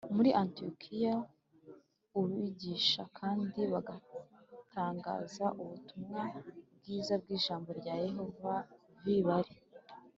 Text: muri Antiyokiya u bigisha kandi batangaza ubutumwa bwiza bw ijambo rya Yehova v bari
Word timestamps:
muri 0.15 0.29
Antiyokiya 0.41 1.15
u 2.19 2.21
bigisha 2.29 3.01
kandi 3.17 3.59
batangaza 3.73 5.45
ubutumwa 5.61 6.21
bwiza 6.77 7.13
bw 7.21 7.27
ijambo 7.37 7.69
rya 7.79 7.95
Yehova 8.05 8.53
v 9.03 9.05
bari 9.27 9.55